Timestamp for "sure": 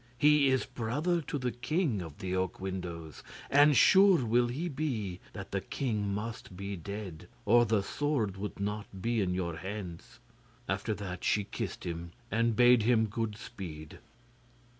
3.77-4.25